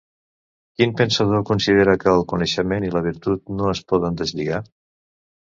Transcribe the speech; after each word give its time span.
Quin 0.79 0.93
pensador 1.01 1.43
considera 1.49 1.95
que 2.03 2.09
el 2.21 2.25
coneixement 2.33 2.87
i 2.87 2.91
la 2.97 3.05
virtut 3.11 3.55
no 3.61 3.71
es 3.75 3.85
poden 3.93 4.21
deslligar? 4.23 4.65